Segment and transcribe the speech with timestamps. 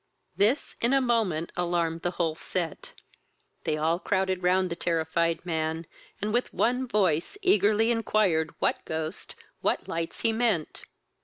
[0.35, 2.93] This in a moment alarmed the whole set;
[3.65, 5.85] they all crowded round the terrified man,
[6.19, 10.85] and with one voice eagerly inquired what ghost, what lights he meant?